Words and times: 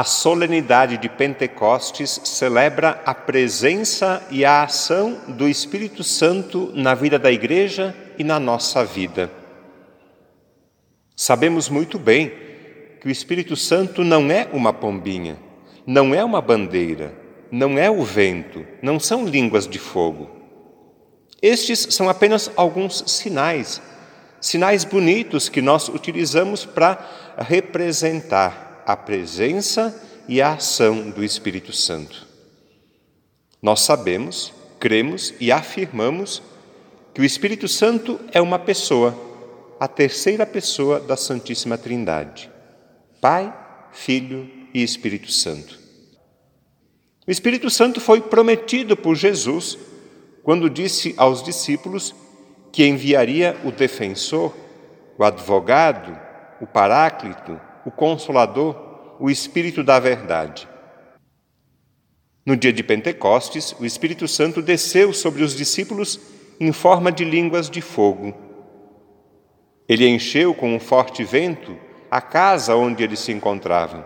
A 0.00 0.04
solenidade 0.04 0.96
de 0.96 1.10
Pentecostes 1.10 2.22
celebra 2.24 3.02
a 3.04 3.14
presença 3.14 4.26
e 4.30 4.46
a 4.46 4.62
ação 4.62 5.20
do 5.28 5.46
Espírito 5.46 6.02
Santo 6.02 6.72
na 6.74 6.94
vida 6.94 7.18
da 7.18 7.30
Igreja 7.30 7.94
e 8.18 8.24
na 8.24 8.40
nossa 8.40 8.82
vida. 8.82 9.30
Sabemos 11.14 11.68
muito 11.68 11.98
bem 11.98 12.32
que 12.98 13.08
o 13.08 13.10
Espírito 13.10 13.54
Santo 13.56 14.02
não 14.02 14.30
é 14.30 14.48
uma 14.54 14.72
pombinha, 14.72 15.36
não 15.86 16.14
é 16.14 16.24
uma 16.24 16.40
bandeira, 16.40 17.12
não 17.52 17.78
é 17.78 17.90
o 17.90 18.02
vento, 18.02 18.64
não 18.80 18.98
são 18.98 19.26
línguas 19.26 19.68
de 19.68 19.78
fogo. 19.78 20.30
Estes 21.42 21.88
são 21.90 22.08
apenas 22.08 22.50
alguns 22.56 23.04
sinais, 23.06 23.82
sinais 24.40 24.82
bonitos 24.82 25.50
que 25.50 25.60
nós 25.60 25.90
utilizamos 25.90 26.64
para 26.64 27.06
representar 27.36 28.69
a 28.90 28.96
presença 28.96 29.94
e 30.28 30.42
a 30.42 30.54
ação 30.54 31.10
do 31.10 31.22
Espírito 31.22 31.72
Santo. 31.72 32.26
Nós 33.62 33.80
sabemos, 33.82 34.52
cremos 34.80 35.32
e 35.38 35.52
afirmamos 35.52 36.42
que 37.14 37.20
o 37.20 37.24
Espírito 37.24 37.68
Santo 37.68 38.18
é 38.32 38.40
uma 38.40 38.58
pessoa, 38.58 39.16
a 39.78 39.86
terceira 39.86 40.44
pessoa 40.44 40.98
da 40.98 41.16
Santíssima 41.16 41.78
Trindade: 41.78 42.50
Pai, 43.20 43.54
Filho 43.92 44.50
e 44.74 44.82
Espírito 44.82 45.30
Santo. 45.30 45.78
O 47.26 47.30
Espírito 47.30 47.70
Santo 47.70 48.00
foi 48.00 48.20
prometido 48.20 48.96
por 48.96 49.14
Jesus 49.14 49.78
quando 50.42 50.68
disse 50.68 51.14
aos 51.16 51.44
discípulos 51.44 52.12
que 52.72 52.84
enviaria 52.84 53.56
o 53.64 53.70
defensor, 53.70 54.52
o 55.16 55.22
advogado, 55.22 56.18
o 56.60 56.66
paráclito, 56.66 57.60
o 57.84 57.90
Consolador, 57.90 58.89
o 59.20 59.30
Espírito 59.30 59.84
da 59.84 60.00
Verdade. 60.00 60.66
No 62.44 62.56
dia 62.56 62.72
de 62.72 62.82
Pentecostes, 62.82 63.76
o 63.78 63.84
Espírito 63.84 64.26
Santo 64.26 64.62
desceu 64.62 65.12
sobre 65.12 65.42
os 65.42 65.54
discípulos 65.54 66.18
em 66.58 66.72
forma 66.72 67.12
de 67.12 67.22
línguas 67.22 67.68
de 67.68 67.82
fogo. 67.82 68.34
Ele 69.86 70.08
encheu 70.08 70.54
com 70.54 70.74
um 70.74 70.80
forte 70.80 71.22
vento 71.22 71.76
a 72.10 72.22
casa 72.22 72.74
onde 72.74 73.04
eles 73.04 73.20
se 73.20 73.30
encontravam. 73.30 74.02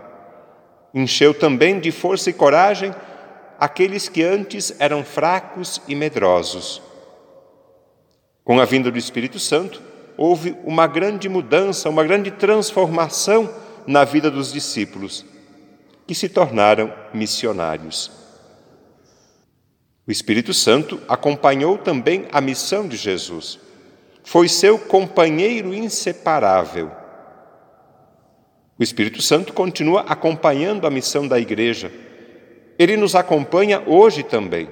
Encheu 0.92 1.32
também 1.32 1.78
de 1.78 1.92
força 1.92 2.30
e 2.30 2.32
coragem 2.32 2.92
aqueles 3.58 4.08
que 4.08 4.22
antes 4.22 4.74
eram 4.80 5.04
fracos 5.04 5.80
e 5.86 5.94
medrosos. 5.94 6.82
Com 8.42 8.60
a 8.60 8.64
vinda 8.64 8.90
do 8.90 8.98
Espírito 8.98 9.38
Santo, 9.38 9.80
houve 10.16 10.56
uma 10.64 10.88
grande 10.88 11.28
mudança, 11.28 11.88
uma 11.88 12.02
grande 12.02 12.32
transformação 12.32 13.62
na 13.86 14.04
vida 14.04 14.30
dos 14.30 14.52
discípulos, 14.52 15.24
que 16.06 16.14
se 16.14 16.28
tornaram 16.28 16.92
missionários. 17.12 18.10
O 20.06 20.10
Espírito 20.10 20.52
Santo 20.52 21.00
acompanhou 21.08 21.78
também 21.78 22.26
a 22.30 22.40
missão 22.40 22.86
de 22.86 22.96
Jesus. 22.96 23.58
Foi 24.22 24.48
seu 24.48 24.78
companheiro 24.78 25.72
inseparável. 25.72 26.90
O 28.78 28.82
Espírito 28.82 29.22
Santo 29.22 29.52
continua 29.52 30.02
acompanhando 30.02 30.86
a 30.86 30.90
missão 30.90 31.26
da 31.26 31.38
igreja. 31.38 31.90
Ele 32.78 32.96
nos 32.96 33.14
acompanha 33.14 33.82
hoje 33.86 34.22
também. 34.22 34.68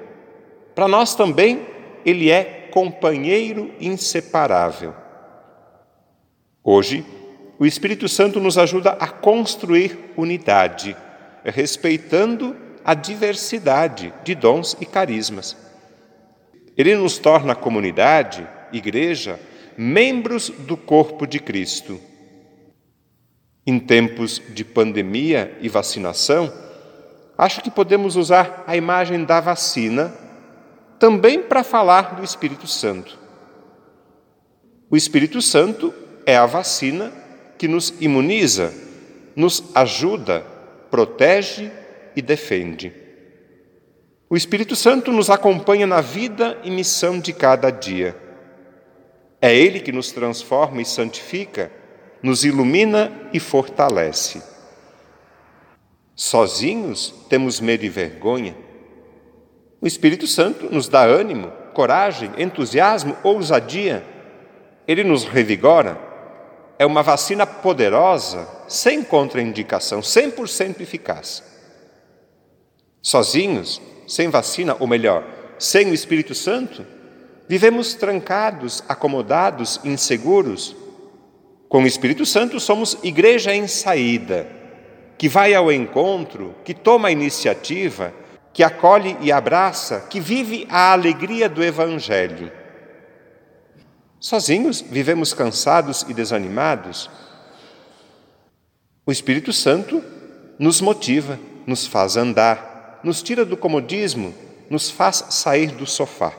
Para 0.74 0.88
nós 0.88 1.14
também, 1.14 1.66
ele 2.05 2.30
é 2.30 2.68
companheiro 2.72 3.70
inseparável. 3.80 4.94
Hoje, 6.64 7.06
o 7.62 7.66
Espírito 7.66 8.08
Santo 8.08 8.41
nos 8.41 8.58
ajuda 8.58 8.96
a 8.98 9.06
construir 9.06 9.96
unidade, 10.16 10.96
respeitando 11.44 12.56
a 12.84 12.92
diversidade 12.92 14.12
de 14.24 14.34
dons 14.34 14.77
e 14.80 14.84
carismas. 14.84 15.56
Ele 16.77 16.96
nos 16.96 17.18
torna 17.18 17.55
comunidade, 17.55 18.45
igreja, 18.72 19.39
membros 19.77 20.51
do 20.51 20.77
corpo 20.77 21.24
de 21.24 21.39
Cristo. 21.39 22.01
Em 23.64 23.78
tempos 23.78 24.42
de 24.48 24.64
pandemia 24.64 25.56
e 25.61 25.68
vacinação, 25.68 26.52
acho 27.39 27.61
que 27.61 27.70
podemos 27.70 28.17
usar 28.17 28.64
a 28.67 28.77
imagem 28.77 29.24
da 29.24 29.39
vacina 29.39 30.12
também 30.98 31.40
para 31.40 31.62
falar 31.62 32.17
do 32.17 32.24
Espírito 32.24 32.67
Santo. 32.67 33.17
O 34.90 34.96
Espírito 34.96 35.40
Santo 35.40 35.95
é 36.27 36.36
a 36.36 36.45
vacina 36.45 37.21
que 37.62 37.68
nos 37.68 37.95
imuniza, 38.00 38.74
nos 39.36 39.62
ajuda, 39.73 40.45
protege 40.90 41.70
e 42.17 42.20
defende. 42.20 42.92
O 44.28 44.36
Espírito 44.36 44.74
Santo 44.74 45.12
nos 45.12 45.30
acompanha 45.30 45.86
na 45.86 46.01
vida 46.01 46.58
e 46.64 46.72
missão 46.72 47.20
de 47.20 47.33
cada 47.33 47.70
dia. 47.70 48.17
É 49.40 49.55
Ele 49.55 49.78
que 49.78 49.92
nos 49.92 50.11
transforma 50.11 50.83
e 50.83 50.84
santifica, 50.84 51.70
nos 52.20 52.45
ilumina 52.45 53.12
e 53.33 53.39
fortalece. 53.39 54.42
Sozinhos 56.17 57.14
temos 57.28 57.61
medo 57.61 57.84
e 57.84 57.89
vergonha. 57.89 58.56
O 59.80 59.86
Espírito 59.86 60.27
Santo 60.27 60.68
nos 60.68 60.89
dá 60.89 61.05
ânimo, 61.05 61.52
coragem, 61.74 62.33
entusiasmo, 62.39 63.17
ousadia. 63.22 64.05
Ele 64.84 65.05
nos 65.05 65.22
revigora 65.22 66.11
é 66.83 66.87
uma 66.87 67.01
vacina 67.01 67.47
poderosa, 67.47 68.48
sem 68.67 69.05
contraindicação, 69.05 70.01
100% 70.01 70.81
eficaz. 70.81 71.41
Sozinhos, 73.01 73.81
sem 74.09 74.29
vacina, 74.29 74.77
ou 74.81 74.89
melhor, 74.89 75.25
sem 75.61 75.93
o 75.93 75.95
Espírito 75.95 76.35
Santo, 76.35 76.85
vivemos 77.48 77.95
trancados, 77.95 78.83
acomodados, 78.89 79.79
inseguros. 79.85 80.75
Com 81.69 81.85
o 81.85 81.87
Espírito 81.87 82.27
Santo, 82.27 82.59
somos 82.59 82.99
igreja 83.05 83.55
em 83.55 83.69
saída, 83.69 84.49
que 85.17 85.29
vai 85.29 85.55
ao 85.55 85.70
encontro, 85.70 86.53
que 86.64 86.75
toma 86.75 87.07
a 87.07 87.13
iniciativa, 87.13 88.13
que 88.53 88.64
acolhe 88.64 89.17
e 89.20 89.31
abraça, 89.31 90.01
que 90.11 90.19
vive 90.19 90.67
a 90.69 90.91
alegria 90.91 91.49
do 91.49 91.63
Evangelho. 91.63 92.51
Sozinhos 94.22 94.80
vivemos 94.80 95.34
cansados 95.34 96.06
e 96.08 96.14
desanimados. 96.14 97.10
O 99.05 99.10
Espírito 99.10 99.52
Santo 99.52 100.00
nos 100.60 100.80
motiva, 100.80 101.40
nos 101.66 101.88
faz 101.88 102.16
andar, 102.16 103.00
nos 103.02 103.20
tira 103.20 103.44
do 103.44 103.56
comodismo, 103.56 104.33
nos 104.70 104.88
faz 104.88 105.24
sair 105.30 105.72
do 105.72 105.84
sofá. 105.84 106.33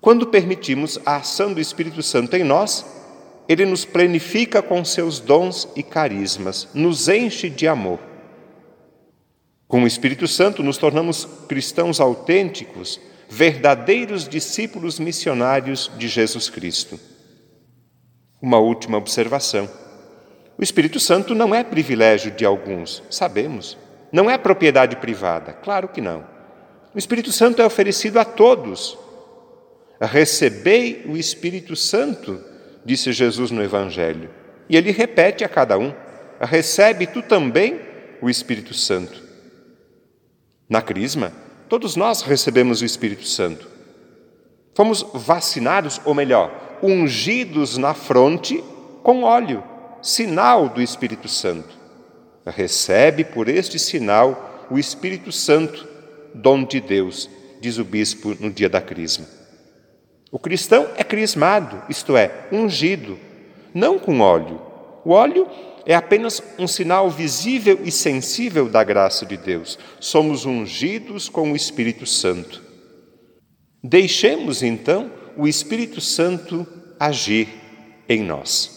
Quando 0.00 0.28
permitimos 0.28 0.98
a 1.04 1.16
ação 1.16 1.52
do 1.52 1.60
Espírito 1.60 2.02
Santo 2.02 2.34
em 2.34 2.42
nós, 2.42 2.86
ele 3.46 3.66
nos 3.66 3.84
plenifica 3.84 4.62
com 4.62 4.82
seus 4.86 5.20
dons 5.20 5.68
e 5.76 5.82
carismas, 5.82 6.66
nos 6.72 7.10
enche 7.10 7.50
de 7.50 7.68
amor. 7.68 8.00
Com 9.68 9.82
o 9.82 9.86
Espírito 9.86 10.26
Santo, 10.26 10.62
nos 10.62 10.78
tornamos 10.78 11.28
cristãos 11.46 12.00
autênticos, 12.00 12.98
verdadeiros 13.28 14.28
discípulos 14.28 14.98
missionários 14.98 15.90
de 15.96 16.08
Jesus 16.08 16.48
Cristo. 16.48 16.98
Uma 18.40 18.58
última 18.58 18.98
observação. 18.98 19.68
O 20.58 20.62
Espírito 20.62 20.98
Santo 20.98 21.34
não 21.34 21.54
é 21.54 21.62
privilégio 21.62 22.30
de 22.30 22.44
alguns, 22.44 23.02
sabemos. 23.10 23.76
Não 24.12 24.30
é 24.30 24.38
propriedade 24.38 24.96
privada, 24.96 25.52
claro 25.52 25.88
que 25.88 26.00
não. 26.00 26.24
O 26.94 26.98
Espírito 26.98 27.30
Santo 27.32 27.60
é 27.60 27.66
oferecido 27.66 28.18
a 28.18 28.24
todos. 28.24 28.96
Recebei 30.00 31.04
o 31.06 31.16
Espírito 31.16 31.76
Santo, 31.76 32.42
disse 32.84 33.12
Jesus 33.12 33.50
no 33.50 33.62
Evangelho. 33.62 34.30
E 34.68 34.76
ele 34.76 34.90
repete 34.90 35.44
a 35.44 35.48
cada 35.48 35.76
um: 35.78 35.92
recebe 36.40 37.06
tu 37.06 37.22
também 37.22 37.80
o 38.22 38.30
Espírito 38.30 38.72
Santo. 38.72 39.22
Na 40.68 40.80
Crisma, 40.80 41.32
Todos 41.68 41.96
nós 41.96 42.22
recebemos 42.22 42.80
o 42.80 42.84
Espírito 42.84 43.26
Santo. 43.26 43.66
Fomos 44.74 45.04
vacinados, 45.14 46.00
ou 46.04 46.14
melhor, 46.14 46.78
ungidos 46.82 47.76
na 47.76 47.94
fronte 47.94 48.62
com 49.02 49.22
óleo, 49.22 49.64
sinal 50.02 50.68
do 50.68 50.82
Espírito 50.82 51.28
Santo. 51.28 51.74
Recebe 52.44 53.24
por 53.24 53.48
este 53.48 53.78
sinal 53.78 54.66
o 54.70 54.78
Espírito 54.78 55.32
Santo, 55.32 55.86
dom 56.34 56.64
de 56.64 56.80
Deus, 56.80 57.28
diz 57.60 57.78
o 57.78 57.84
bispo 57.84 58.36
no 58.38 58.50
dia 58.50 58.68
da 58.68 58.80
crisma. 58.80 59.26
O 60.30 60.38
cristão 60.38 60.88
é 60.96 61.02
crismado, 61.02 61.82
isto 61.88 62.16
é, 62.16 62.46
ungido, 62.52 63.18
não 63.72 63.98
com 63.98 64.20
óleo. 64.20 64.60
O 65.06 65.10
óleo 65.10 65.46
é 65.86 65.94
apenas 65.94 66.42
um 66.58 66.66
sinal 66.66 67.08
visível 67.08 67.78
e 67.84 67.92
sensível 67.92 68.68
da 68.68 68.82
graça 68.82 69.24
de 69.24 69.36
Deus. 69.36 69.78
Somos 70.00 70.44
ungidos 70.44 71.28
com 71.28 71.52
o 71.52 71.54
Espírito 71.54 72.04
Santo. 72.04 72.60
Deixemos 73.84 74.64
então 74.64 75.08
o 75.36 75.46
Espírito 75.46 76.00
Santo 76.00 76.66
agir 76.98 77.46
em 78.08 78.24
nós. 78.24 78.75